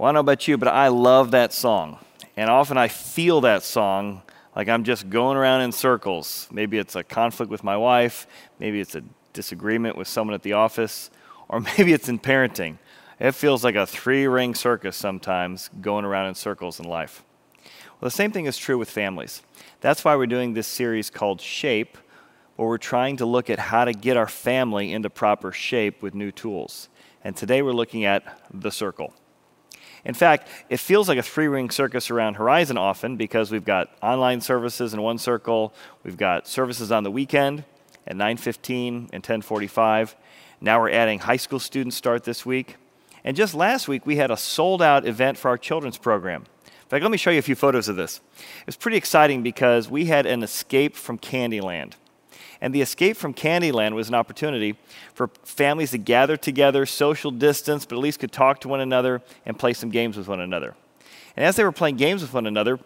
[0.00, 1.98] Well, I don't know about you, but I love that song.
[2.34, 4.22] And often I feel that song
[4.56, 6.48] like I'm just going around in circles.
[6.50, 8.26] Maybe it's a conflict with my wife,
[8.58, 9.02] maybe it's a
[9.34, 11.10] disagreement with someone at the office,
[11.50, 12.78] or maybe it's in parenting.
[13.18, 17.22] It feels like a three ring circus sometimes going around in circles in life.
[18.00, 19.42] Well, the same thing is true with families.
[19.82, 21.98] That's why we're doing this series called Shape,
[22.56, 26.14] where we're trying to look at how to get our family into proper shape with
[26.14, 26.88] new tools.
[27.22, 29.12] And today we're looking at the circle.
[30.04, 33.90] In fact, it feels like a three ring circus around Horizon often because we've got
[34.02, 37.64] online services in one circle, we've got services on the weekend
[38.06, 40.16] at 9:15 and 10:45.
[40.60, 42.76] Now we're adding high school students start this week.
[43.24, 46.44] And just last week we had a sold out event for our children's program.
[46.64, 48.20] In fact, let me show you a few photos of this.
[48.38, 51.92] It was pretty exciting because we had an escape from Candyland.
[52.60, 54.76] And the escape from Candyland was an opportunity
[55.14, 59.22] for families to gather together, social distance, but at least could talk to one another
[59.46, 60.74] and play some games with one another.
[61.36, 62.78] And as they were playing games with one another,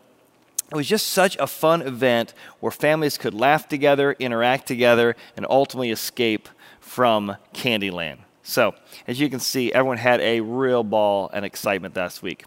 [0.71, 5.47] it was just such a fun event where families could laugh together, interact together, and
[5.51, 6.49] ultimately escape
[6.81, 8.19] from Candyland.
[8.43, 8.75] So,
[9.07, 12.45] as you can see, everyone had a real ball and excitement last week.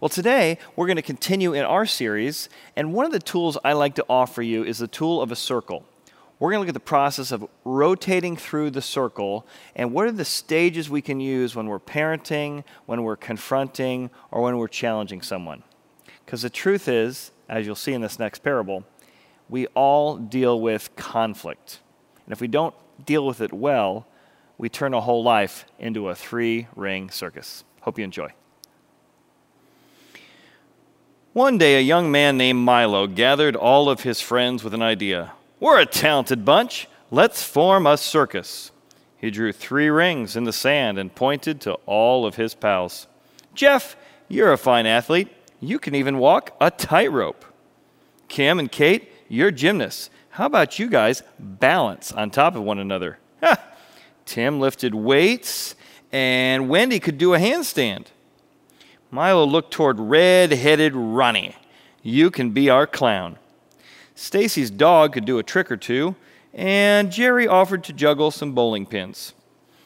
[0.00, 3.72] Well, today we're going to continue in our series, and one of the tools I
[3.74, 5.84] like to offer you is the tool of a circle
[6.38, 10.12] we're going to look at the process of rotating through the circle and what are
[10.12, 15.20] the stages we can use when we're parenting, when we're confronting, or when we're challenging
[15.20, 15.64] someone.
[16.24, 18.84] Because the truth is, as you'll see in this next parable,
[19.48, 21.80] we all deal with conflict.
[22.24, 24.06] And if we don't deal with it well,
[24.58, 27.64] we turn a whole life into a three ring circus.
[27.80, 28.32] Hope you enjoy.
[31.32, 35.32] One day, a young man named Milo gathered all of his friends with an idea.
[35.60, 36.88] We're a talented bunch.
[37.10, 38.70] Let's form a circus.
[39.16, 43.08] He drew three rings in the sand and pointed to all of his pals.
[43.54, 43.96] Jeff,
[44.28, 45.28] you're a fine athlete.
[45.60, 47.44] You can even walk a tightrope.
[48.28, 50.10] Kim and Kate, you're gymnasts.
[50.30, 53.18] How about you guys balance on top of one another?
[53.42, 53.58] Ha!
[54.24, 55.74] Tim lifted weights,
[56.12, 58.06] and Wendy could do a handstand.
[59.10, 61.56] Milo looked toward red headed Ronnie.
[62.02, 63.38] You can be our clown.
[64.18, 66.16] Stacy's dog could do a trick or two,
[66.52, 69.32] and Jerry offered to juggle some bowling pins.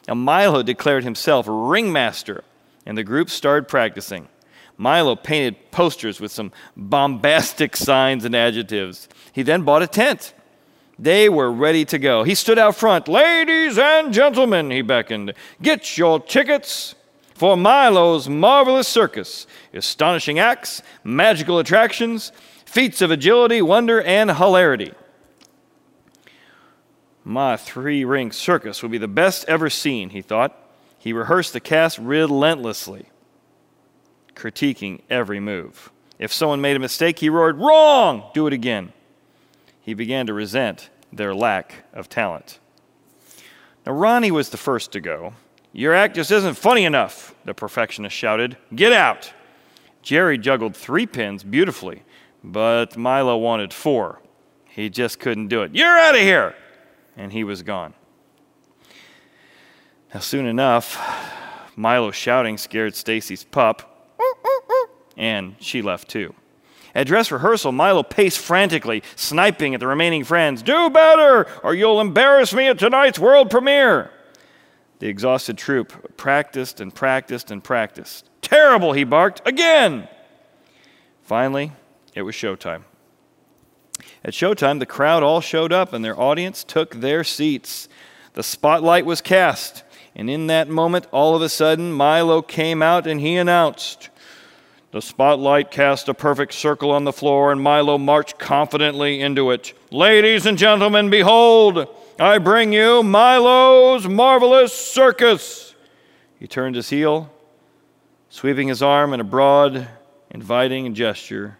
[0.09, 2.43] Now, Milo declared himself ringmaster,
[2.87, 4.29] and the group started practicing.
[4.79, 9.07] Milo painted posters with some bombastic signs and adjectives.
[9.35, 10.33] He then bought a tent.
[10.99, 12.23] They were ready to go.
[12.25, 13.09] He stood out front.
[13.09, 16.95] Ladies and gentlemen, he beckoned, get your tickets
[17.35, 19.47] for Milo's marvelous circus.
[19.75, 22.33] Astonishing acts, magical attractions,
[22.73, 24.95] feats of agility, wonder, and hilarity.
[27.23, 30.59] My three ring circus will be the best ever seen, he thought.
[30.99, 33.11] He rehearsed the cast relentlessly,
[34.35, 35.93] critiquing every move.
[36.19, 38.31] If someone made a mistake, he roared, Wrong!
[38.33, 38.95] Do it again.
[39.83, 42.59] He began to resent their lack of talent.
[43.85, 45.35] Now, Ronnie was the first to go.
[45.75, 48.57] Your act just isn't funny enough, the perfectionist shouted.
[48.75, 49.31] Get out!
[50.01, 52.03] Jerry juggled three pins beautifully
[52.43, 54.21] but Milo wanted four.
[54.69, 55.75] He just couldn't do it.
[55.75, 56.55] You're out of here!
[57.17, 57.95] And he was gone.
[60.15, 60.99] Now, soon enough,
[61.77, 64.17] Milo's shouting scared Stacy's pup,
[65.17, 66.35] and she left too.
[66.95, 70.63] At dress rehearsal, Milo paced frantically, sniping at the remaining friends.
[70.63, 74.11] Do better, or you'll embarrass me at tonight's world premiere.
[74.99, 78.29] The exhausted troupe practiced and practiced and practiced.
[78.43, 79.41] Terrible, he barked.
[79.47, 80.09] Again!
[81.23, 81.73] Finally,
[82.15, 82.83] it was showtime.
[84.25, 87.89] At showtime, the crowd all showed up and their audience took their seats.
[88.35, 89.85] The spotlight was cast,
[90.15, 94.11] and in that moment, all of a sudden, Milo came out and he announced,
[94.91, 99.75] The spotlight cast a perfect circle on the floor, and Milo marched confidently into it.
[99.91, 101.87] Ladies and gentlemen, behold,
[102.19, 105.75] I bring you Milo's marvelous circus.
[106.39, 107.31] He turned his heel,
[108.31, 109.89] sweeping his arm in a broad,
[110.31, 111.59] inviting gesture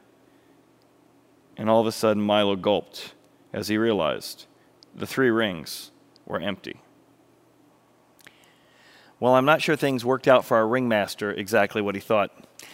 [1.63, 3.15] and all of a sudden, Milo gulped
[3.53, 4.47] as he realized
[4.97, 5.93] the three rings
[6.27, 6.81] were empty.
[9.21, 12.33] Well, I'm not sure things worked out for our ringmaster exactly what he thought.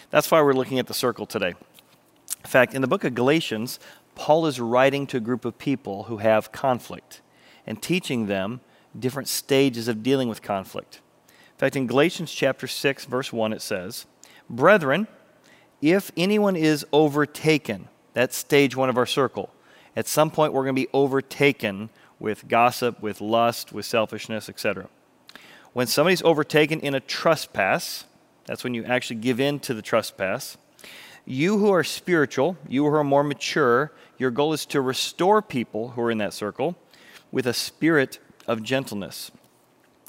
[0.09, 1.49] That's why we're looking at the circle today.
[1.49, 3.79] In fact, in the book of Galatians,
[4.15, 7.21] Paul is writing to a group of people who have conflict
[7.67, 8.59] and teaching them
[8.97, 10.99] different stages of dealing with conflict.
[11.27, 14.07] In fact, in Galatians chapter 6, verse 1, it says,
[14.49, 15.07] Brethren,
[15.79, 19.49] if anyone is overtaken, that's stage one of our circle.
[19.95, 21.89] At some point, we're going to be overtaken
[22.19, 24.87] with gossip, with lust, with selfishness, etc.
[25.73, 28.05] When somebody's overtaken in a trespass,
[28.45, 30.57] That's when you actually give in to the trespass.
[31.23, 35.89] You who are spiritual, you who are more mature, your goal is to restore people
[35.89, 36.75] who are in that circle
[37.31, 38.17] with a spirit
[38.47, 39.29] of gentleness.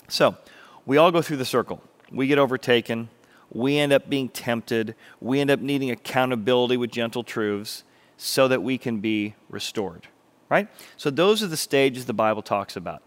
[0.08, 0.38] So,
[0.86, 1.82] we all go through the circle.
[2.10, 3.10] We get overtaken.
[3.52, 4.94] We end up being tempted.
[5.20, 7.84] We end up needing accountability with gentle truths
[8.22, 10.06] so that we can be restored,
[10.50, 10.68] right?
[10.98, 13.02] So, those are the stages the Bible talks about.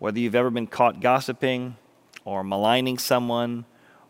[0.00, 1.76] Whether you've ever been caught gossiping
[2.24, 3.66] or maligning someone,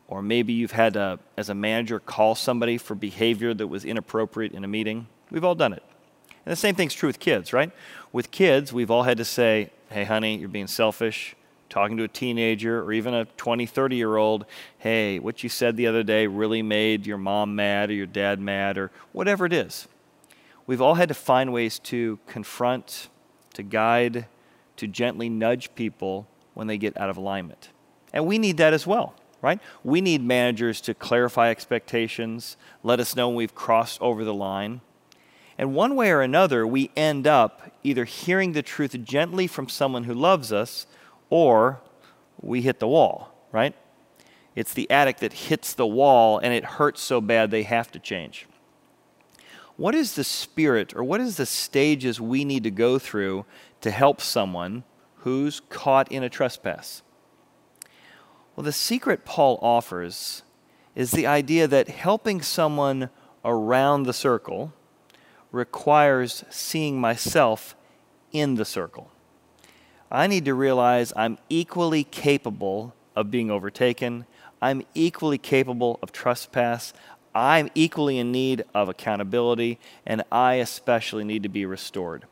[0.09, 4.53] or maybe you've had to, as a manager, call somebody for behavior that was inappropriate
[4.53, 5.83] in a meeting, we've all done it.
[6.47, 7.71] And the same thing's true with kids, right?
[8.11, 11.37] With kids, we've all had to say, hey, honey, you're being selfish.
[11.69, 14.47] Talking to a teenager or even a 20, 30 year old,
[14.79, 18.41] hey, what you said the other day really made your mom mad or your dad
[18.41, 19.89] mad or whatever it is.
[20.67, 23.09] We've all had to find ways to confront,
[23.55, 24.27] to guide,
[24.77, 27.71] to gently nudge people when they get out of alignment.
[28.13, 29.61] And we need that as well, right?
[29.83, 34.81] We need managers to clarify expectations, let us know when we've crossed over the line
[35.59, 40.05] and one way or another, we end up either hearing the truth gently from someone
[40.05, 40.87] who loves us,
[41.31, 41.81] or
[42.41, 43.75] we hit the wall, right?
[44.55, 47.99] It's the addict that hits the wall and it hurts so bad they have to
[47.99, 48.47] change.
[49.77, 53.47] What is the spirit or what is the stages we need to go through
[53.81, 54.85] to help someone
[55.17, 57.03] who's caught in a trespass?
[58.55, 60.43] Well, the secret Paul offers
[60.95, 63.09] is the idea that helping someone
[63.45, 64.73] around the circle
[65.51, 67.75] requires seeing myself
[68.31, 69.11] in the circle.
[70.11, 74.27] I need to realize I'm equally capable of being overtaken.
[74.61, 76.93] I'm equally capable of trespass.
[77.35, 82.25] I'm equally in need of accountability, and I especially need to be restored.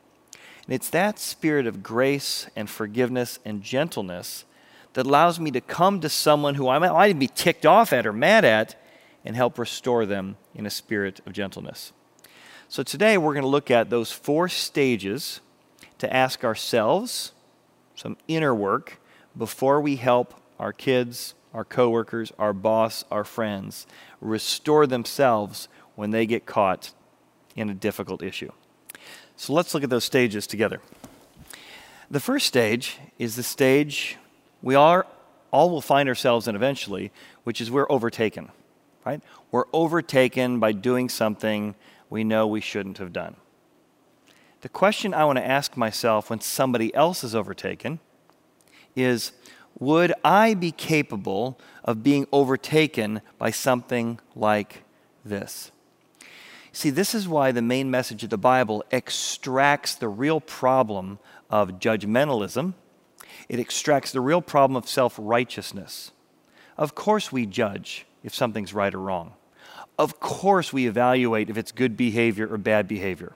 [0.65, 4.45] And it's that spirit of grace and forgiveness and gentleness
[4.93, 8.13] that allows me to come to someone who I might be ticked off at or
[8.13, 8.75] mad at
[9.25, 11.93] and help restore them in a spirit of gentleness.
[12.67, 15.41] So today we're going to look at those four stages
[15.97, 17.33] to ask ourselves
[17.95, 18.99] some inner work
[19.37, 23.87] before we help our kids, our coworkers, our boss, our friends
[24.19, 26.93] restore themselves when they get caught
[27.55, 28.51] in a difficult issue.
[29.35, 30.81] So let's look at those stages together.
[32.09, 34.17] The first stage is the stage
[34.61, 35.07] we are
[35.51, 37.11] all will find ourselves in eventually,
[37.43, 38.49] which is we're overtaken.
[39.05, 39.21] Right?
[39.51, 41.75] We're overtaken by doing something
[42.09, 43.35] we know we shouldn't have done.
[44.61, 47.99] The question I want to ask myself when somebody else is overtaken
[48.95, 49.31] is
[49.81, 54.83] Would I be capable of being overtaken by something like
[55.25, 55.71] this?
[56.71, 61.17] See, this is why the main message of the Bible extracts the real problem
[61.49, 62.75] of judgmentalism.
[63.49, 66.11] It extracts the real problem of self righteousness.
[66.77, 69.33] Of course, we judge if something's right or wrong.
[69.97, 73.33] Of course, we evaluate if it's good behavior or bad behavior.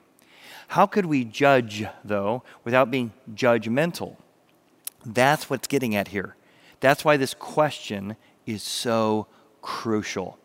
[0.68, 4.16] How could we judge, though, without being judgmental?
[5.04, 6.36] That's what's getting at here.
[6.80, 9.26] That's why this question is so
[9.62, 10.38] crucial.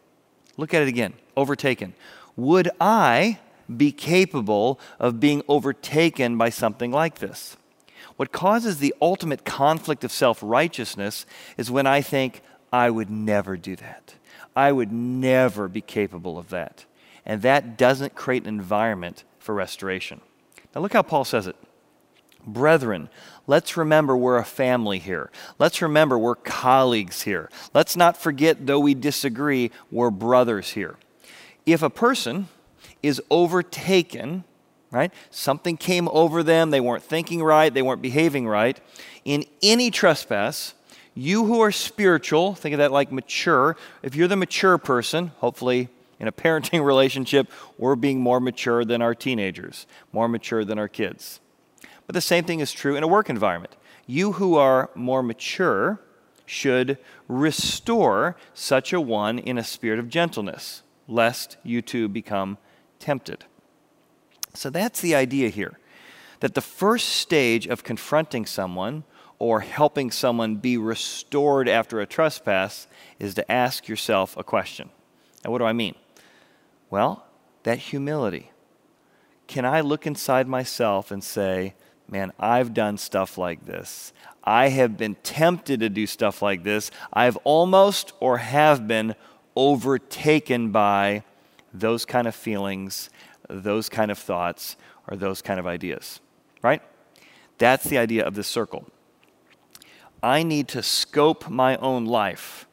[0.57, 1.93] Look at it again overtaken.
[2.35, 3.39] Would I
[3.75, 7.57] be capable of being overtaken by something like this?
[8.17, 11.25] What causes the ultimate conflict of self righteousness
[11.57, 12.41] is when I think,
[12.73, 14.15] I would never do that.
[14.55, 16.85] I would never be capable of that.
[17.25, 20.21] And that doesn't create an environment for restoration.
[20.73, 21.55] Now, look how Paul says it.
[22.45, 23.09] Brethren,
[23.47, 25.31] let's remember we're a family here.
[25.59, 27.49] Let's remember we're colleagues here.
[27.73, 30.95] Let's not forget, though we disagree, we're brothers here.
[31.65, 32.47] If a person
[33.03, 34.43] is overtaken,
[34.89, 38.79] right, something came over them, they weren't thinking right, they weren't behaving right,
[39.25, 40.73] in any trespass,
[41.13, 43.75] you who are spiritual, think of that like mature.
[44.01, 49.01] If you're the mature person, hopefully in a parenting relationship, we're being more mature than
[49.01, 51.40] our teenagers, more mature than our kids.
[52.11, 53.77] But the same thing is true in a work environment.
[54.05, 56.01] You who are more mature
[56.45, 56.97] should
[57.29, 62.57] restore such a one in a spirit of gentleness, lest you too become
[62.99, 63.45] tempted.
[64.53, 65.79] So that's the idea here
[66.41, 69.05] that the first stage of confronting someone
[69.39, 72.87] or helping someone be restored after a trespass
[73.19, 74.89] is to ask yourself a question.
[75.45, 75.95] And what do I mean?
[76.89, 77.25] Well,
[77.63, 78.51] that humility.
[79.47, 81.73] Can I look inside myself and say,
[82.11, 84.13] man, I've done stuff like this.
[84.43, 86.91] I have been tempted to do stuff like this.
[87.13, 89.15] I've almost or have been
[89.55, 91.23] overtaken by
[91.73, 93.09] those kind of feelings,
[93.49, 94.75] those kind of thoughts,
[95.07, 96.19] or those kind of ideas,
[96.61, 96.81] right?
[97.57, 98.87] That's the idea of the circle.
[100.21, 102.67] I need to scope my own life.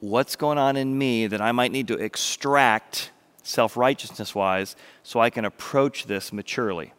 [0.00, 3.10] what's going on in me that I might need to extract
[3.42, 6.92] self righteousness wise so I can approach this maturely.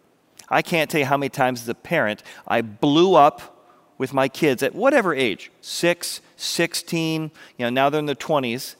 [0.49, 3.53] I can't tell you how many times as a parent I blew up
[3.97, 8.75] with my kids at whatever age 6, 16, you know, now they're in their 20s.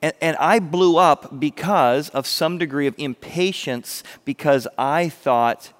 [0.00, 5.72] And, and I blew up because of some degree of impatience because I thought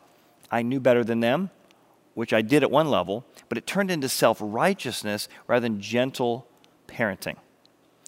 [0.50, 1.50] I knew better than them,
[2.14, 6.46] which I did at one level, but it turned into self righteousness rather than gentle
[6.86, 7.36] parenting.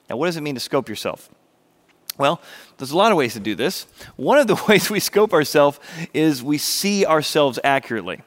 [0.08, 1.28] Now, what does it mean to scope yourself?
[2.18, 2.40] Well,
[2.78, 3.86] there's a lot of ways to do this.
[4.16, 5.78] One of the ways we scope ourselves
[6.14, 8.20] is we see ourselves accurately.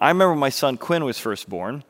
[0.00, 1.82] I remember my son Quinn was first born.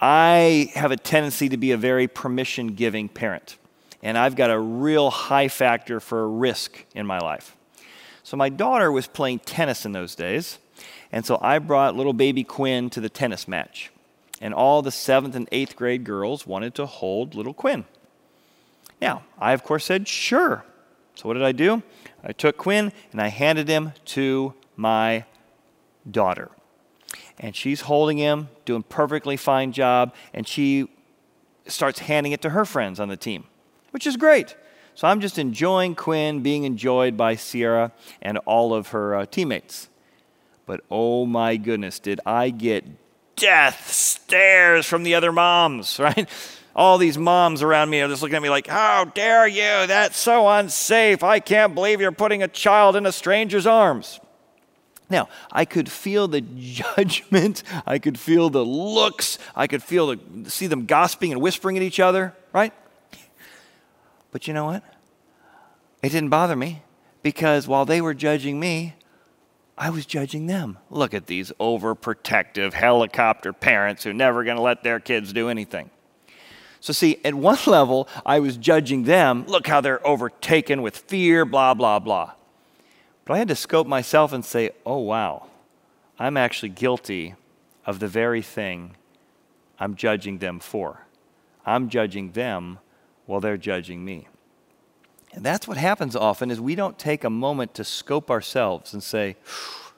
[0.00, 3.56] I have a tendency to be a very permission giving parent,
[4.02, 7.56] and I've got a real high factor for risk in my life.
[8.22, 10.58] So, my daughter was playing tennis in those days,
[11.12, 13.90] and so I brought little baby Quinn to the tennis match.
[14.40, 17.86] And all the seventh and eighth grade girls wanted to hold little Quinn.
[19.00, 20.64] Now, I, of course, said, sure.
[21.14, 21.82] So, what did I do?
[22.22, 25.24] I took Quinn and I handed him to my
[26.10, 26.50] daughter.
[27.38, 30.88] And she's holding him, doing perfectly fine job, and she
[31.66, 33.44] starts handing it to her friends on the team,
[33.90, 34.56] which is great.
[34.94, 39.88] So I'm just enjoying Quinn being enjoyed by Sierra and all of her uh, teammates.
[40.64, 42.84] But oh my goodness, did I get
[43.36, 46.28] death stares from the other moms, right?
[46.76, 49.86] All these moms around me are just looking at me like, How dare you?
[49.86, 51.24] That's so unsafe.
[51.24, 54.20] I can't believe you're putting a child in a stranger's arms.
[55.08, 57.62] Now, I could feel the judgment.
[57.86, 59.38] I could feel the looks.
[59.54, 62.74] I could feel the, see them gossiping and whispering at each other, right?
[64.30, 64.84] But you know what?
[66.02, 66.82] It didn't bother me
[67.22, 68.96] because while they were judging me,
[69.78, 70.78] I was judging them.
[70.90, 75.48] Look at these overprotective helicopter parents who are never going to let their kids do
[75.48, 75.90] anything.
[76.86, 79.44] So, see, at one level, I was judging them.
[79.48, 82.34] Look how they're overtaken with fear, blah, blah, blah.
[83.24, 85.48] But I had to scope myself and say, oh, wow,
[86.16, 87.34] I'm actually guilty
[87.86, 88.94] of the very thing
[89.80, 91.00] I'm judging them for.
[91.66, 92.78] I'm judging them
[93.24, 94.28] while they're judging me.
[95.32, 99.02] And that's what happens often is we don't take a moment to scope ourselves and
[99.02, 99.34] say,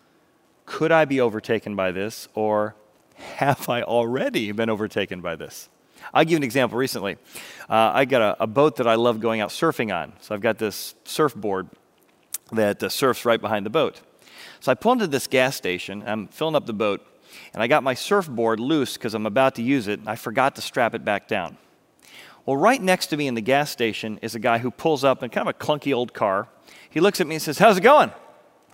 [0.65, 2.77] could I be overtaken by this or
[3.37, 5.69] have I already been overtaken by this?
[6.13, 7.17] I'll give you an example recently.
[7.69, 10.13] Uh, I got a, a, boat that I love going out surfing on.
[10.21, 11.69] So I've got this surfboard
[12.53, 14.01] that uh, surfs right behind the boat.
[14.61, 16.03] So I pull into this gas station.
[16.07, 17.07] I'm filling up the boat,
[17.53, 20.01] and I got my surfboard loose because I'm about to use it.
[20.07, 21.59] I forgot to strap it back down.
[22.47, 25.23] Well, right next to me in the gas station is a guy who pulls up
[25.23, 26.49] in kind of a clunky old car.
[26.89, 28.11] He looks at me and says, How's it going?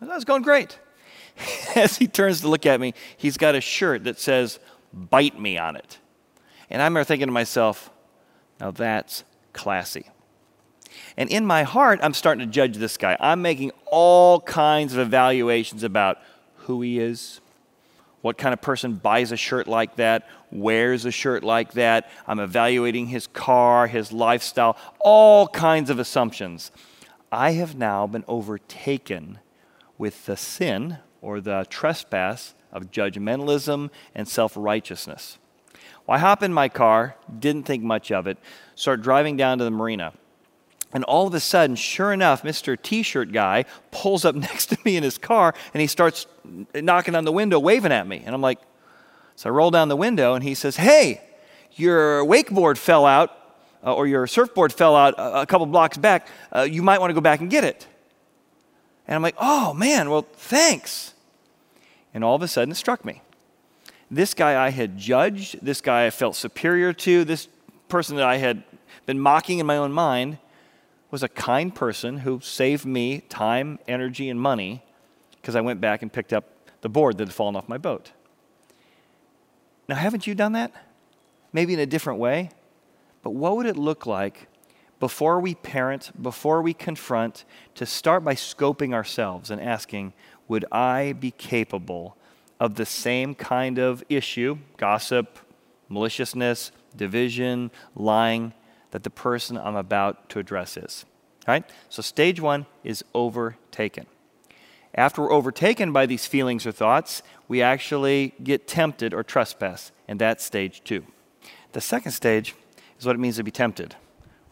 [0.00, 0.78] I said, It's going great.
[1.74, 4.60] As he turns to look at me, he's got a shirt that says,
[4.92, 5.98] Bite me on it.
[6.70, 7.90] And I remember thinking to myself,
[8.60, 10.06] now that's classy.
[11.16, 13.16] And in my heart, I'm starting to judge this guy.
[13.20, 16.18] I'm making all kinds of evaluations about
[16.56, 17.40] who he is,
[18.22, 22.10] what kind of person buys a shirt like that, wears a shirt like that.
[22.26, 26.70] I'm evaluating his car, his lifestyle, all kinds of assumptions.
[27.30, 29.40] I have now been overtaken
[29.98, 35.38] with the sin or the trespass of judgmentalism and self righteousness.
[36.06, 38.38] Well, I hop in my car, didn't think much of it,
[38.74, 40.12] start driving down to the marina.
[40.92, 42.80] And all of a sudden, sure enough, Mr.
[42.80, 46.26] T shirt guy pulls up next to me in his car and he starts
[46.74, 48.22] knocking on the window, waving at me.
[48.24, 48.60] And I'm like,
[49.34, 51.20] so I roll down the window and he says, Hey,
[51.72, 53.32] your wakeboard fell out,
[53.84, 56.28] uh, or your surfboard fell out a, a couple blocks back.
[56.54, 57.88] Uh, you might want to go back and get it.
[59.08, 61.14] And I'm like, Oh, man, well, thanks.
[62.12, 63.22] And all of a sudden, it struck me
[64.14, 67.48] this guy I had judged, this guy I felt superior to, this
[67.88, 68.62] person that I had
[69.06, 70.38] been mocking in my own mind
[71.10, 74.82] was a kind person who saved me time, energy, and money
[75.36, 76.44] because I went back and picked up
[76.80, 78.12] the board that had fallen off my boat.
[79.88, 80.72] Now, haven't you done that?
[81.52, 82.50] Maybe in a different way.
[83.22, 84.48] But what would it look like
[85.00, 87.44] before we parent, before we confront,
[87.74, 90.14] to start by scoping ourselves and asking,
[90.48, 92.16] would I be capable
[92.60, 95.38] of the same kind of issue gossip,
[95.88, 98.52] maliciousness, division, lying
[98.92, 101.04] that the person I'm about to address is.
[101.46, 101.64] All right?
[101.88, 104.06] So, stage one is overtaken.
[104.94, 110.20] After we're overtaken by these feelings or thoughts, we actually get tempted or trespass, and
[110.20, 111.04] that's stage two.
[111.72, 112.54] The second stage
[112.98, 113.96] is what it means to be tempted.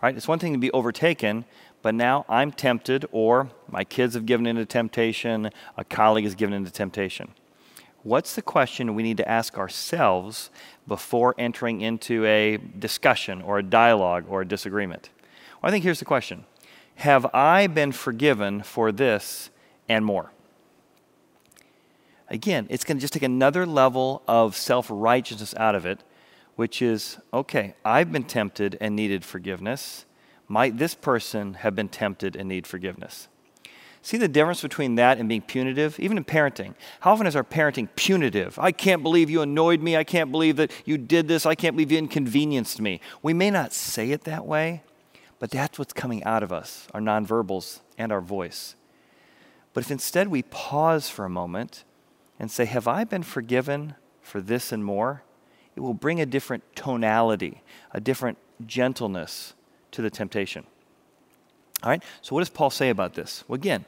[0.02, 0.16] Right?
[0.16, 1.44] It's one thing to be overtaken,
[1.80, 6.52] but now I'm tempted, or my kids have given into temptation, a colleague has given
[6.52, 7.32] into temptation.
[8.04, 10.50] What's the question we need to ask ourselves
[10.88, 15.10] before entering into a discussion or a dialogue or a disagreement?
[15.62, 16.44] Well, I think here's the question
[16.96, 19.50] Have I been forgiven for this
[19.88, 20.32] and more?
[22.28, 26.02] Again, it's going to just take another level of self righteousness out of it,
[26.56, 30.06] which is okay, I've been tempted and needed forgiveness.
[30.48, 33.28] Might this person have been tempted and need forgiveness?
[34.04, 35.98] See the difference between that and being punitive?
[36.00, 36.74] Even in parenting.
[37.00, 38.58] How often is our parenting punitive?
[38.58, 39.96] I can't believe you annoyed me.
[39.96, 41.46] I can't believe that you did this.
[41.46, 43.00] I can't believe you inconvenienced me.
[43.22, 44.82] We may not say it that way,
[45.38, 48.74] but that's what's coming out of us, our nonverbals and our voice.
[49.72, 51.84] But if instead we pause for a moment
[52.40, 55.22] and say, Have I been forgiven for this and more?
[55.76, 59.54] It will bring a different tonality, a different gentleness
[59.92, 60.66] to the temptation.
[61.82, 63.42] All right, so what does Paul say about this?
[63.48, 63.84] Well, again,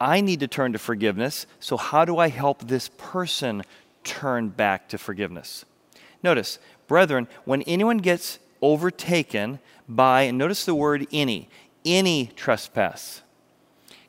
[0.00, 1.46] I need to turn to forgiveness.
[1.58, 3.62] So, how do I help this person
[4.04, 5.64] turn back to forgiveness?
[6.22, 11.48] Notice, brethren, when anyone gets overtaken by, and notice the word any,
[11.84, 13.22] any trespass,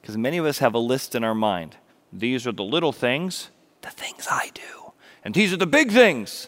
[0.02, 1.78] because many of us have a list in our mind.
[2.12, 3.50] These are the little things,
[3.82, 4.92] the things I do.
[5.24, 6.48] And these are the big things,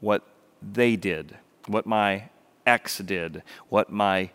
[0.00, 0.22] what
[0.62, 2.30] they did, what my
[2.66, 4.30] ex did, what my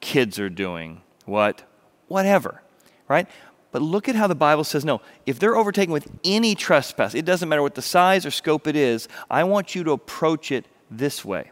[0.00, 1.62] kids are doing, what,
[2.08, 2.62] whatever,
[3.08, 3.28] right?
[3.70, 7.24] But look at how the Bible says no, if they're overtaken with any trespass, it
[7.24, 10.66] doesn't matter what the size or scope it is, I want you to approach it
[10.90, 11.50] this way.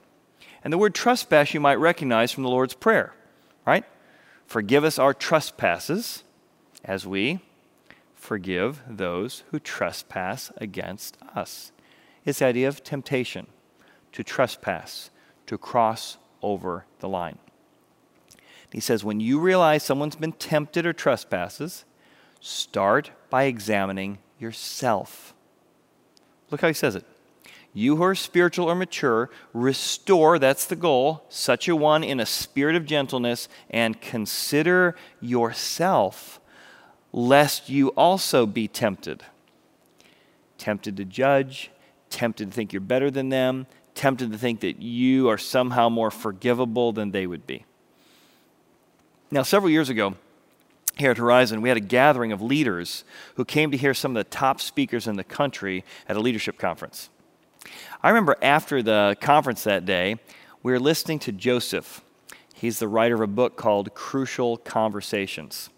[0.64, 3.14] And the word trespass you might recognize from the Lord's Prayer,
[3.66, 3.84] right?
[4.46, 6.24] Forgive us our trespasses
[6.84, 7.40] as we
[8.14, 11.70] forgive those who trespass against us.
[12.24, 13.46] It's the idea of temptation,
[14.12, 15.10] to trespass,
[15.46, 17.38] to cross over the line.
[18.72, 21.84] He says, when you realize someone's been tempted or trespasses,
[22.40, 25.34] start by examining yourself.
[26.50, 27.04] Look how he says it.
[27.72, 32.26] You who are spiritual or mature, restore, that's the goal, such a one in a
[32.26, 36.40] spirit of gentleness, and consider yourself,
[37.12, 39.24] lest you also be tempted.
[40.56, 41.70] Tempted to judge,
[42.08, 46.10] tempted to think you're better than them, tempted to think that you are somehow more
[46.10, 47.66] forgivable than they would be.
[49.28, 50.14] Now, several years ago,
[50.96, 53.02] here at Horizon, we had a gathering of leaders
[53.34, 56.58] who came to hear some of the top speakers in the country at a leadership
[56.58, 57.10] conference.
[58.04, 60.20] I remember after the conference that day,
[60.62, 62.02] we were listening to Joseph.
[62.54, 65.70] He's the writer of a book called Crucial Conversations.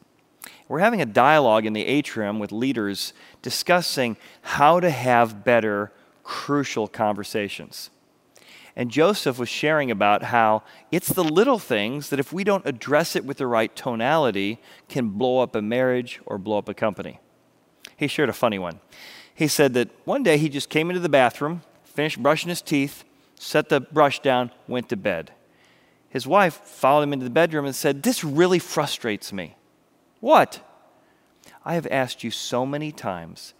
[0.68, 5.90] We're having a dialogue in the atrium with leaders discussing how to have better
[6.22, 7.88] crucial conversations.
[8.78, 10.62] And Joseph was sharing about how
[10.92, 15.08] it's the little things that, if we don't address it with the right tonality, can
[15.08, 17.18] blow up a marriage or blow up a company.
[17.96, 18.78] He shared a funny one.
[19.34, 23.02] He said that one day he just came into the bathroom, finished brushing his teeth,
[23.34, 25.32] set the brush down, went to bed.
[26.08, 29.56] His wife followed him into the bedroom and said, This really frustrates me.
[30.20, 30.60] What?
[31.64, 33.54] I have asked you so many times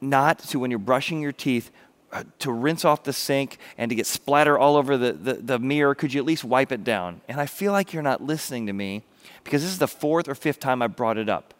[0.00, 1.70] not to, when you're brushing your teeth,
[2.16, 5.58] Uh, to rinse off the sink and to get splatter all over the, the, the,
[5.58, 7.20] mirror, could you at least wipe it down?
[7.28, 9.02] And I feel like you're not listening to me
[9.44, 11.52] because this is the fourth or fifth time I brought it up.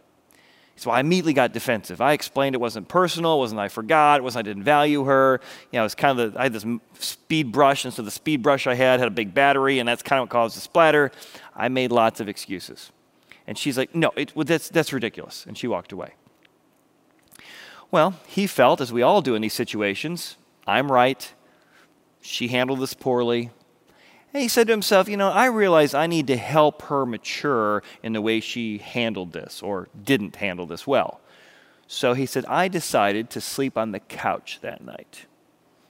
[0.75, 2.01] So I immediately got defensive.
[2.01, 5.43] I explained it wasn't personal, it wasn't I forgot, it wasn't I didn't value her.
[5.73, 6.65] You know, it was kind of the, I had this
[7.01, 10.03] speed brush, and so the speed brush I had had a big battery, and that's
[10.03, 11.13] kind of what caused the splatter.
[11.55, 12.93] I made lots of excuses.
[13.47, 15.45] And she's like, no, it, well, that's, that's ridiculous.
[15.47, 16.15] And she walked away.
[17.91, 21.33] Well, he felt, as we all do in these situations, I'm right.
[22.21, 23.51] She handled this poorly.
[24.33, 27.83] And he said to himself, You know, I realize I need to help her mature
[28.03, 31.21] in the way she handled this or didn't handle this well.
[31.87, 35.27] So he said, I decided to sleep on the couch that night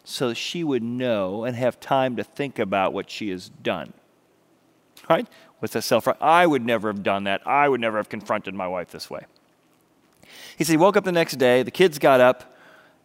[0.05, 3.93] so she would know and have time to think about what she has done.
[5.11, 5.27] Right?
[5.61, 7.45] With the self right, I would never have done that.
[7.47, 9.27] I would never have confronted my wife this way.
[10.57, 12.56] He said he woke up the next day, the kids got up,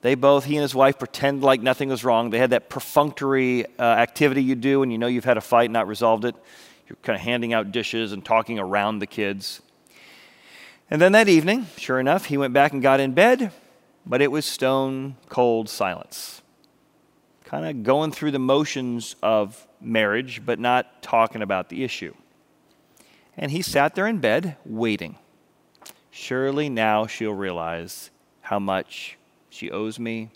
[0.02, 2.32] they both, he and his wife, pretend like nothing was wrong.
[2.32, 5.66] They had that perfunctory uh, activity you do when you know you've had a fight
[5.66, 6.36] and not resolved it.
[6.88, 9.62] You're kind of handing out dishes and talking around the kids.
[10.90, 13.52] And then that evening, sure enough, he went back and got in bed,
[14.06, 16.42] but it was stone cold silence.
[17.46, 22.14] Kind of going through the motions of marriage, but not talking about the issue.
[23.38, 25.18] And he sat there in bed, waiting.
[26.10, 28.10] Surely now she'll realize
[28.42, 29.18] how much
[29.52, 30.30] she owes me,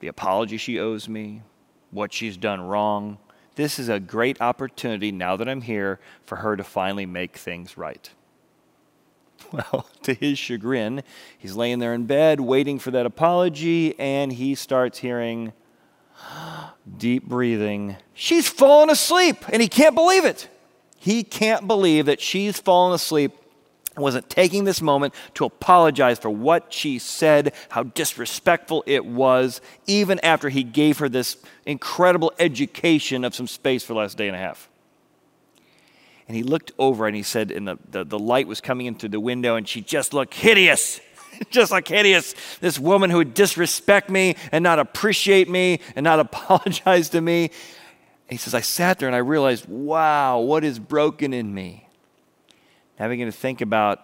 [0.00, 1.42] the apology she owes me,
[1.90, 3.16] what she's done wrong.
[3.54, 7.76] This is a great opportunity now that I'm here for her to finally make things
[7.76, 8.08] right.
[9.52, 11.02] Well, to his chagrin,
[11.38, 15.52] he's laying there in bed waiting for that apology, and he starts hearing,
[16.98, 17.96] Deep breathing.
[18.12, 20.48] She's fallen asleep, and he can't believe it.
[20.98, 23.32] He can't believe that she's fallen asleep
[23.96, 30.20] wasn't taking this moment to apologize for what she said, how disrespectful it was, even
[30.20, 34.36] after he gave her this incredible education of some space for the last day and
[34.36, 34.68] a half.
[36.28, 38.96] And he looked over and he said, and the, the, the light was coming in
[38.96, 41.00] through the window, and she just looked hideous.
[41.50, 42.34] just like hideous.
[42.60, 47.50] This woman who would disrespect me and not appreciate me and not apologize to me.
[48.28, 51.85] He says, I sat there and I realized, wow, what is broken in me?
[52.98, 54.00] I began to think about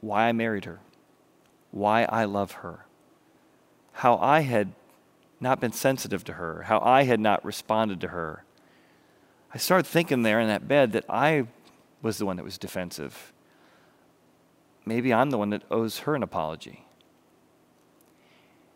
[0.00, 0.80] why I married her,
[1.70, 2.86] why I love her,
[3.92, 4.72] how I had
[5.40, 8.44] not been sensitive to her, how I had not responded to her.
[9.54, 11.46] I started thinking there in that bed that I
[12.02, 13.32] was the one that was defensive.
[14.84, 16.84] Maybe I'm the one that owes her an apology.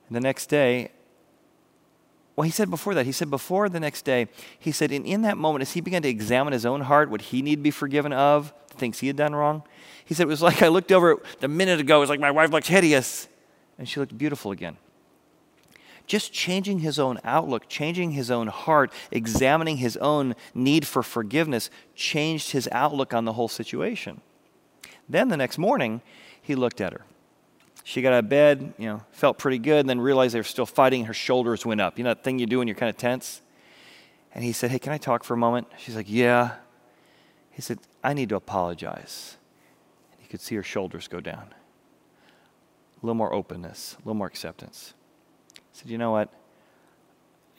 [0.08, 0.90] And the next day,
[2.40, 4.26] well, he said before that, he said before the next day,
[4.58, 7.20] he said, in, in that moment, as he began to examine his own heart, what
[7.20, 9.62] he needed to be forgiven of, the things he had done wrong,
[10.06, 12.30] he said, it was like I looked over a minute ago, it was like my
[12.30, 13.28] wife looked hideous,
[13.76, 14.78] and she looked beautiful again.
[16.06, 21.68] Just changing his own outlook, changing his own heart, examining his own need for forgiveness,
[21.94, 24.22] changed his outlook on the whole situation.
[25.06, 26.00] Then the next morning,
[26.40, 27.04] he looked at her.
[27.84, 30.44] She got out of bed, you know, felt pretty good, and then realized they were
[30.44, 31.06] still fighting.
[31.06, 31.98] Her shoulders went up.
[31.98, 33.40] You know that thing you do when you're kind of tense?
[34.34, 35.68] And he said, Hey, can I talk for a moment?
[35.78, 36.52] She's like, Yeah.
[37.50, 39.36] He said, I need to apologize.
[40.12, 41.52] And he could see her shoulders go down.
[43.02, 44.94] A little more openness, a little more acceptance.
[45.54, 46.32] He said, You know what?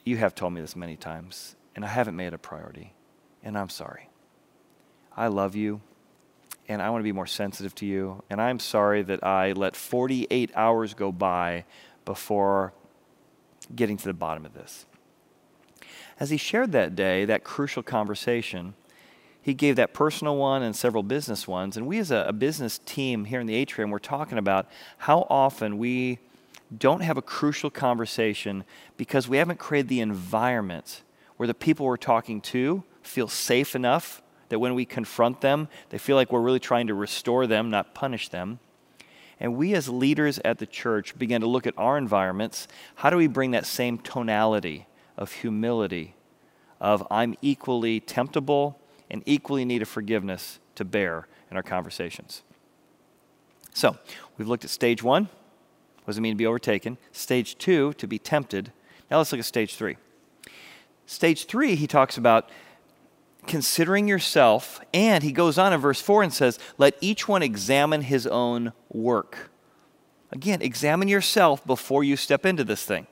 [0.04, 2.92] You have told me this many times, and I haven't made it a priority,
[3.42, 4.08] and I'm sorry.
[5.16, 5.80] I love you
[6.68, 8.22] and I want to be more sensitive to you.
[8.30, 11.64] And I'm sorry that I let 48 hours go by
[12.04, 12.72] before
[13.74, 14.86] getting to the bottom of this.
[16.20, 18.74] As he shared that day, that crucial conversation,
[19.40, 21.76] he gave that personal one and several business ones.
[21.76, 25.26] And we, as a, a business team here in the atrium, we're talking about how
[25.28, 26.20] often we
[26.76, 28.64] don't have a crucial conversation
[28.96, 31.02] because we haven't created the environment
[31.36, 34.22] where the people we're talking to feel safe enough
[34.52, 37.94] that when we confront them, they feel like we're really trying to restore them, not
[37.94, 38.58] punish them.
[39.40, 42.68] And we, as leaders at the church, begin to look at our environments.
[42.96, 44.86] How do we bring that same tonality
[45.16, 46.14] of humility,
[46.82, 48.78] of I'm equally temptable
[49.10, 52.42] and equally need of forgiveness to bear in our conversations?
[53.72, 53.96] So,
[54.36, 55.30] we've looked at stage one.
[56.04, 56.98] What does it mean to be overtaken?
[57.10, 58.70] Stage two, to be tempted.
[59.10, 59.96] Now let's look at stage three.
[61.06, 62.50] Stage three, he talks about
[63.46, 68.02] considering yourself, and he goes on in verse 4 and says, Let each one examine
[68.02, 69.50] his own work.
[70.30, 73.06] Again, examine yourself before you step into this thing.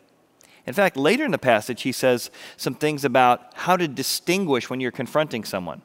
[0.67, 4.81] In fact, later in the passage, he says some things about how to distinguish when
[4.81, 5.83] you're confronting someone.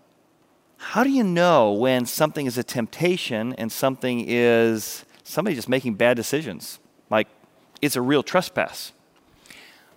[0.77, 5.95] How do you know when something is a temptation and something is somebody just making
[5.95, 6.79] bad decisions?
[7.09, 7.27] Like
[7.81, 8.91] it's a real trespass.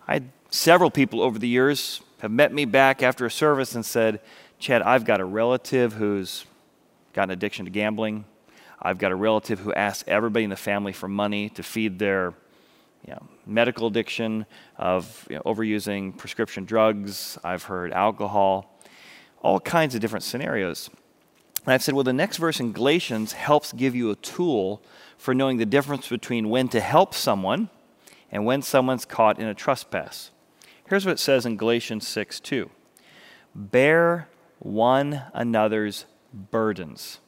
[0.06, 3.84] I had several people over the years have met me back after a service and
[3.84, 4.20] said,
[4.58, 6.44] Chad, I've got a relative who's
[7.12, 8.24] got an addiction to gambling.
[8.80, 12.34] I've got a relative who asks everybody in the family for money to feed their
[13.06, 17.38] you know, medical addiction of you know, overusing prescription drugs.
[17.44, 18.78] I've heard alcohol,
[19.42, 20.90] all kinds of different scenarios.
[21.64, 24.82] And I've said, well, the next verse in Galatians helps give you a tool
[25.16, 27.68] for knowing the difference between when to help someone
[28.30, 30.30] and when someone's caught in a trespass.
[30.88, 32.70] Here's what it says in Galatians 6 2.
[33.54, 37.20] Bear one another's burdens.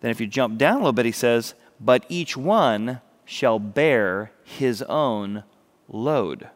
[0.00, 4.32] Then, if you jump down a little bit, he says, But each one shall bear
[4.44, 5.44] his own
[5.88, 6.48] load.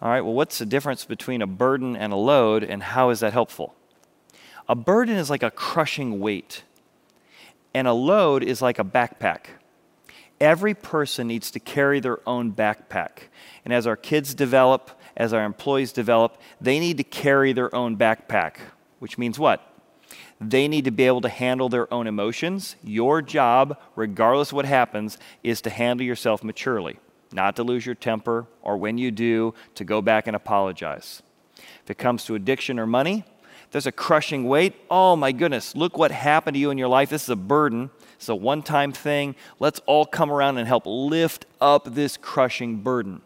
[0.00, 3.20] All right, well, what's the difference between a burden and a load, and how is
[3.20, 3.74] that helpful?
[4.68, 6.62] A burden is like a crushing weight,
[7.74, 9.59] and a load is like a backpack.
[10.40, 13.24] Every person needs to carry their own backpack.
[13.64, 17.96] And as our kids develop, as our employees develop, they need to carry their own
[17.96, 18.54] backpack,
[19.00, 19.66] which means what?
[20.40, 22.76] They need to be able to handle their own emotions.
[22.82, 26.96] Your job, regardless of what happens, is to handle yourself maturely,
[27.32, 31.22] not to lose your temper, or when you do, to go back and apologize.
[31.84, 33.24] If it comes to addiction or money,
[33.70, 34.74] there's a crushing weight.
[34.90, 37.10] Oh my goodness, look what happened to you in your life.
[37.10, 37.90] This is a burden.
[38.20, 39.34] It's a one time thing.
[39.58, 43.22] Let's all come around and help lift up this crushing burden.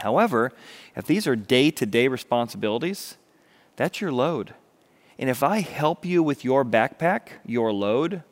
[0.00, 0.50] However,
[0.96, 3.16] if these are day to day responsibilities,
[3.76, 4.54] that's your load.
[5.20, 8.24] And if I help you with your backpack, your load,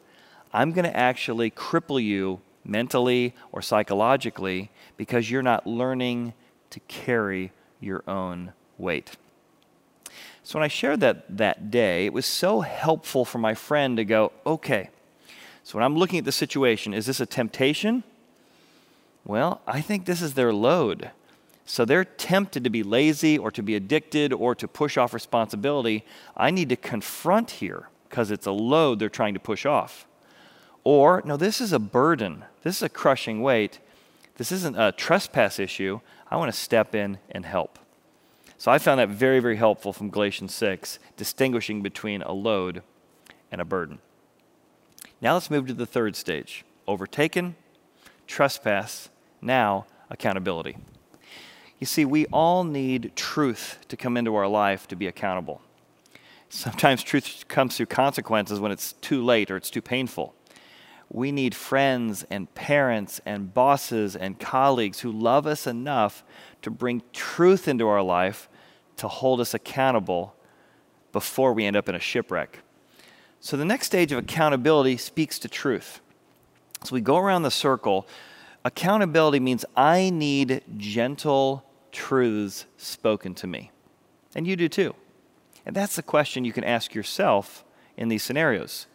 [0.52, 6.34] I'm going to actually cripple you mentally or psychologically, because you're not learning
[6.70, 9.12] to carry your own weight.
[10.42, 14.04] So when I shared that that day, it was so helpful for my friend to
[14.04, 14.90] go, okay,
[15.66, 18.04] so when I'm looking at the situation, is this a temptation?
[19.24, 21.10] Well, I think this is their load.
[21.64, 26.04] So they're tempted to be lazy or to be addicted or to push off responsibility.
[26.36, 30.06] I need to confront here because it's a load they're trying to push off.
[30.84, 32.44] Or, no, this is a burden.
[32.62, 33.80] This is a crushing weight.
[34.36, 35.98] This isn't a trespass issue.
[36.30, 37.80] I want to step in and help.
[38.56, 42.84] So I found that very, very helpful from Galatians 6, distinguishing between a load
[43.50, 43.98] and a burden.
[45.20, 47.56] Now let's move to the third stage overtaken,
[48.26, 49.08] trespass,
[49.40, 50.76] now accountability.
[51.78, 55.60] You see, we all need truth to come into our life to be accountable.
[56.48, 60.34] Sometimes truth comes through consequences when it's too late or it's too painful.
[61.10, 66.24] We need friends and parents and bosses and colleagues who love us enough
[66.62, 68.48] to bring truth into our life
[68.96, 70.34] to hold us accountable
[71.12, 72.60] before we end up in a shipwreck.
[73.46, 76.00] So the next stage of accountability speaks to truth.
[76.82, 78.08] So we go around the circle.
[78.64, 83.70] Accountability means I need gentle truths spoken to me.
[84.34, 84.96] And you do too.
[85.64, 87.64] And that's the question you can ask yourself
[87.96, 88.88] in these scenarios.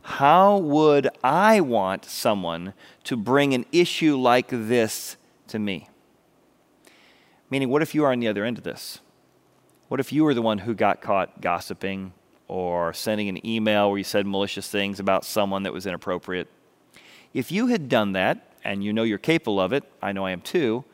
[0.00, 2.72] How would I want someone
[3.04, 5.90] to bring an issue like this to me?
[7.50, 9.00] Meaning, what if you are on the other end of this?
[9.88, 12.14] What if you were the one who got caught gossiping
[12.50, 16.48] or sending an email where you said malicious things about someone that was inappropriate?
[17.32, 20.32] If you had done that, and you know you're capable of it, I know I
[20.32, 20.84] am too,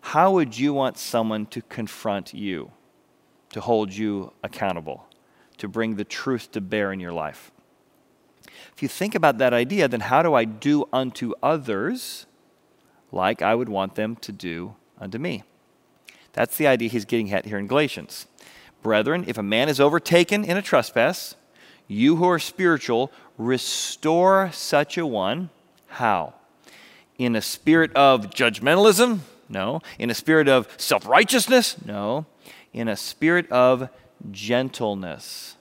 [0.00, 2.72] how would you want someone to confront you,
[3.52, 5.06] to hold you accountable,
[5.58, 7.52] to bring the truth to bear in your life?
[8.74, 12.26] If you think about that idea, then how do I do unto others
[13.12, 15.44] like I would want them to do unto me?
[16.32, 18.26] That's the idea he's getting at here in Galatians.
[18.84, 21.34] Brethren, if a man is overtaken in a trespass,
[21.88, 25.48] you who are spiritual, restore such a one.
[25.88, 26.34] How?
[27.18, 29.20] In a spirit of judgmentalism?
[29.48, 29.80] No.
[29.98, 31.76] In a spirit of self righteousness?
[31.84, 32.26] No.
[32.74, 33.88] In a spirit of
[34.30, 35.56] gentleness.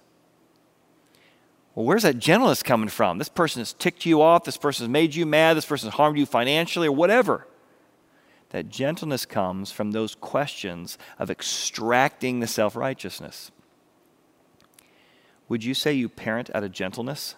[1.75, 3.19] Well, where's that gentleness coming from?
[3.19, 4.43] This person has ticked you off.
[4.43, 5.55] This person has made you mad.
[5.55, 7.47] This person has harmed you financially or whatever.
[8.53, 13.49] That gentleness comes from those questions of extracting the self righteousness.
[15.49, 17.33] Would you say you parent out of gentleness?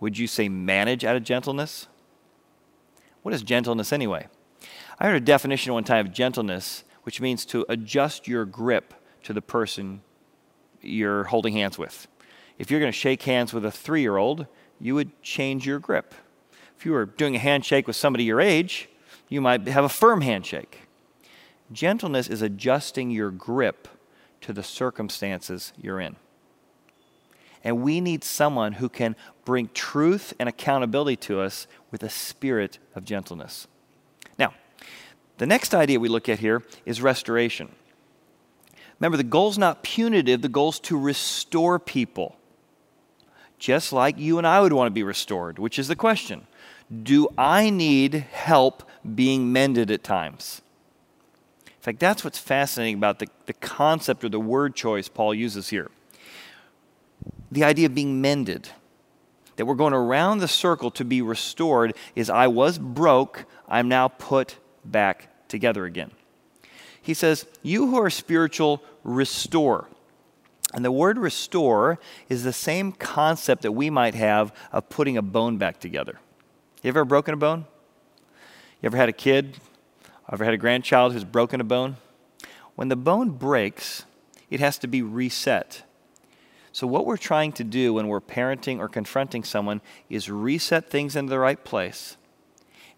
[0.00, 1.86] Would you say manage out of gentleness?
[3.22, 4.26] What is gentleness anyway?
[4.98, 9.32] I heard a definition one time of gentleness, which means to adjust your grip to
[9.32, 10.02] the person
[10.82, 12.08] you're holding hands with.
[12.58, 14.48] If you're going to shake hands with a three year old,
[14.80, 16.12] you would change your grip.
[16.76, 18.88] If you were doing a handshake with somebody your age,
[19.28, 20.82] you might have a firm handshake.
[21.72, 23.88] Gentleness is adjusting your grip
[24.40, 26.16] to the circumstances you're in.
[27.64, 32.78] And we need someone who can bring truth and accountability to us with a spirit
[32.94, 33.66] of gentleness.
[34.38, 34.54] Now,
[35.38, 37.70] the next idea we look at here is restoration.
[39.00, 42.38] Remember, the goal is not punitive, the goal is to restore people
[43.58, 46.46] just like you and I would want to be restored, which is the question
[46.90, 48.82] Do I need help
[49.14, 50.62] being mended at times?
[51.66, 55.68] In fact, that's what's fascinating about the, the concept or the word choice Paul uses
[55.68, 55.90] here.
[57.50, 58.70] The idea of being mended,
[59.56, 64.08] that we're going around the circle to be restored, is I was broke, I'm now
[64.08, 66.10] put back together again.
[67.00, 69.88] He says, You who are spiritual, restore.
[70.74, 71.98] And the word restore
[72.28, 76.18] is the same concept that we might have of putting a bone back together.
[76.82, 77.66] You ever broken a bone?
[78.80, 79.58] You ever had a kid?
[80.30, 81.96] Ever had a grandchild who's broken a bone?
[82.76, 84.04] When the bone breaks,
[84.48, 85.82] it has to be reset.
[86.70, 91.16] So, what we're trying to do when we're parenting or confronting someone is reset things
[91.16, 92.16] into the right place.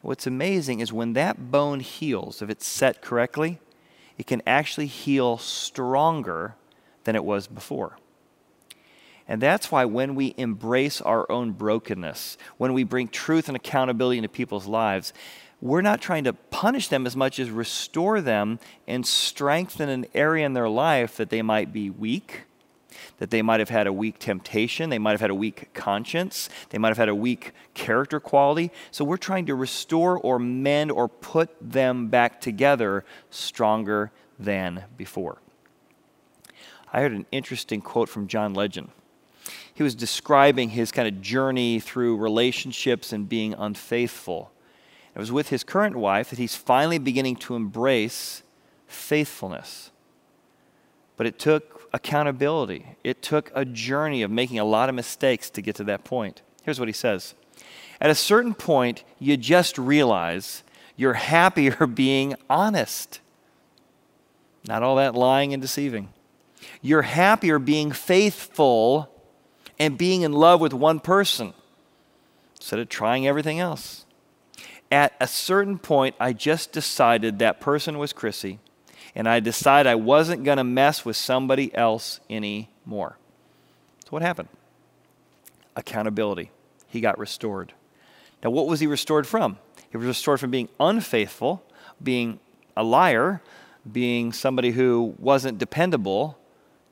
[0.02, 3.58] What's amazing is when that bone heals, if it's set correctly,
[4.18, 6.56] it can actually heal stronger
[7.04, 7.96] than it was before.
[9.30, 14.18] And that's why when we embrace our own brokenness, when we bring truth and accountability
[14.18, 15.12] into people's lives,
[15.60, 20.44] we're not trying to punish them as much as restore them and strengthen an area
[20.44, 22.42] in their life that they might be weak,
[23.18, 26.48] that they might have had a weak temptation, they might have had a weak conscience,
[26.70, 28.72] they might have had a weak character quality.
[28.90, 35.38] So we're trying to restore or mend or put them back together stronger than before.
[36.92, 38.90] I heard an interesting quote from John Legend.
[39.80, 44.52] He was describing his kind of journey through relationships and being unfaithful.
[45.14, 48.42] It was with his current wife that he's finally beginning to embrace
[48.86, 49.90] faithfulness.
[51.16, 55.62] But it took accountability, it took a journey of making a lot of mistakes to
[55.62, 56.42] get to that point.
[56.62, 57.34] Here's what he says
[58.02, 60.62] At a certain point, you just realize
[60.94, 63.20] you're happier being honest,
[64.68, 66.10] not all that lying and deceiving.
[66.82, 69.10] You're happier being faithful
[69.80, 71.54] and being in love with one person
[72.54, 74.04] instead of trying everything else.
[74.92, 78.58] At a certain point, I just decided that person was Chrissy,
[79.14, 83.16] and I decided I wasn't going to mess with somebody else anymore.
[84.04, 84.48] So, what happened?
[85.74, 86.50] Accountability.
[86.86, 87.72] He got restored.
[88.44, 89.56] Now, what was he restored from?
[89.90, 91.62] He was restored from being unfaithful,
[92.02, 92.38] being
[92.76, 93.40] a liar,
[93.90, 96.36] being somebody who wasn't dependable,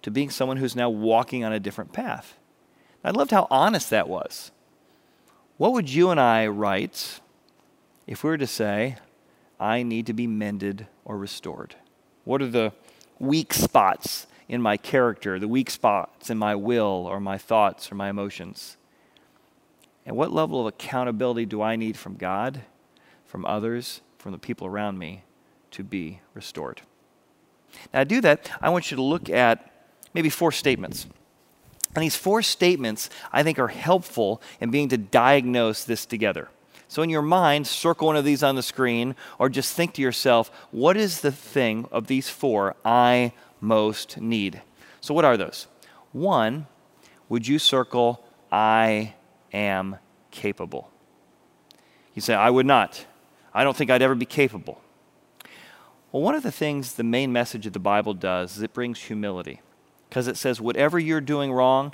[0.03, 2.38] to being someone who's now walking on a different path.
[3.09, 4.51] I loved how honest that was.
[5.57, 7.21] What would you and I write
[8.07, 8.97] if we were to say,
[9.59, 11.75] I need to be mended or restored?
[12.25, 12.75] What are the
[13.19, 17.95] weak spots in my character, the weak spots in my will or my thoughts or
[17.95, 18.77] my emotions?
[20.05, 22.61] And what level of accountability do I need from God,
[23.25, 25.23] from others, from the people around me
[25.71, 26.83] to be restored?
[27.95, 29.73] Now, to do that, I want you to look at
[30.13, 31.07] maybe four statements.
[31.99, 36.49] And these four statements, I think, are helpful in being to diagnose this together.
[36.87, 40.03] So, in your mind, circle one of these on the screen, or just think to
[40.03, 44.63] yourself, what is the thing of these four I most need?
[45.01, 45.67] So, what are those?
[46.13, 46.69] One,
[47.29, 49.15] would you circle, I
[49.53, 49.97] am
[50.31, 50.93] capable?
[52.15, 53.07] You say, I would not.
[53.53, 54.81] I don't think I'd ever be capable.
[56.13, 59.01] Well, one of the things the main message of the Bible does is it brings
[59.01, 59.63] humility
[60.09, 61.93] because it says, whatever you're doing wrong,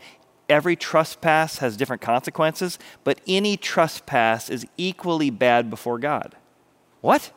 [0.48, 6.36] every trespass has different consequences, but any trespass is equally bad before God.
[7.00, 7.32] What?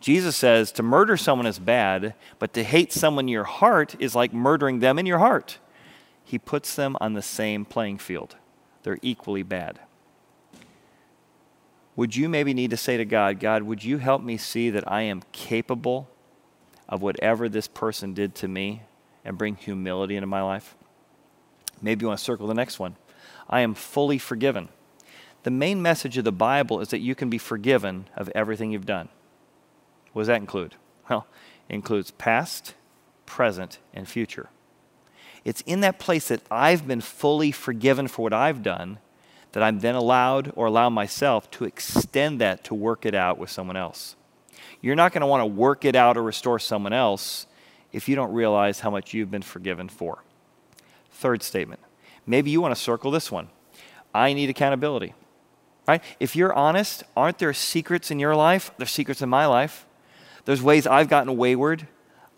[0.00, 4.14] Jesus says to murder someone is bad, but to hate someone in your heart is
[4.14, 5.58] like murdering them in your heart.
[6.22, 8.36] He puts them on the same playing field,
[8.82, 9.80] they're equally bad.
[11.96, 14.90] Would you maybe need to say to God, God, would you help me see that
[14.90, 16.08] I am capable
[16.88, 18.82] of whatever this person did to me?
[19.24, 20.74] And bring humility into my life?
[21.80, 22.96] Maybe you want to circle the next one.
[23.48, 24.68] I am fully forgiven.
[25.42, 28.86] The main message of the Bible is that you can be forgiven of everything you've
[28.86, 29.08] done.
[30.12, 30.76] What does that include?
[31.10, 31.26] Well,
[31.68, 32.74] it includes past,
[33.26, 34.48] present, and future.
[35.44, 38.98] It's in that place that I've been fully forgiven for what I've done
[39.52, 43.50] that I'm then allowed or allow myself to extend that to work it out with
[43.50, 44.16] someone else.
[44.80, 47.46] You're not going to want to work it out or restore someone else
[47.94, 50.24] if you don't realize how much you've been forgiven for.
[51.12, 51.80] Third statement.
[52.26, 53.48] Maybe you want to circle this one.
[54.12, 55.14] I need accountability.
[55.86, 56.02] Right?
[56.18, 58.72] If you're honest, aren't there secrets in your life?
[58.78, 59.86] There's secrets in my life.
[60.44, 61.86] There's ways I've gotten wayward.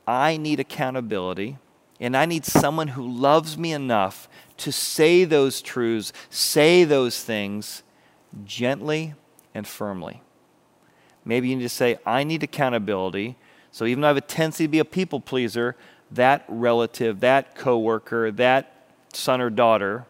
[0.07, 1.57] I need accountability,
[2.01, 7.83] and I need someone who loves me enough to say those truths, say those things
[8.45, 9.15] gently
[9.55, 10.23] and firmly.
[11.25, 13.37] Maybe you need to say, I need accountability
[13.77, 15.77] so even though I have a tendency to be a people pleaser,
[16.11, 20.07] that relative, that coworker, that son or daughter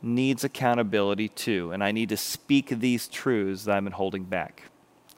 [0.00, 1.70] needs accountability too.
[1.72, 4.62] And I need to speak these truths that I've been holding back.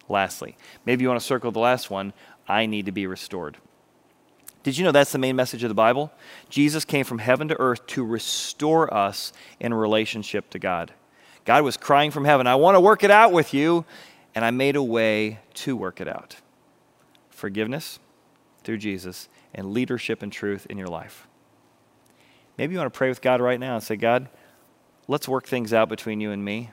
[0.08, 2.12] Lastly, maybe you want to circle the last one
[2.48, 3.56] I need to be restored.
[4.64, 6.10] Did you know that's the main message of the Bible?
[6.50, 10.92] Jesus came from heaven to earth to restore us in relationship to God.
[11.44, 13.84] God was crying from heaven, I want to work it out with you.
[14.34, 16.34] And I made a way to work it out
[17.34, 17.98] forgiveness
[18.62, 21.28] through Jesus and leadership and truth in your life.
[22.56, 24.28] Maybe you want to pray with God right now and say, God,
[25.08, 26.70] let's work things out between you and me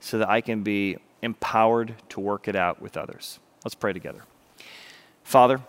[0.00, 3.38] so that I can be empowered to work it out with others.
[3.64, 4.22] Let's pray together.
[5.24, 5.60] Father,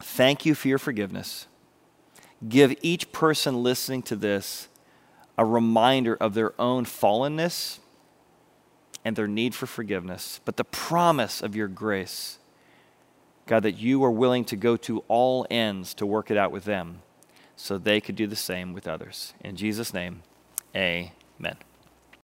[0.00, 1.46] thank you for your forgiveness.
[2.48, 4.68] Give each person listening to this
[5.38, 7.78] a reminder of their own fallenness
[9.04, 12.38] and their need for forgiveness, but the promise of your grace
[13.52, 16.64] God, that you are willing to go to all ends to work it out with
[16.64, 17.02] them
[17.54, 19.34] so they could do the same with others.
[19.44, 20.22] In Jesus' name,
[20.74, 21.56] amen.